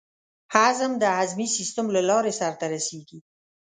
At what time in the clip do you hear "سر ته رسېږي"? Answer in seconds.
2.39-3.19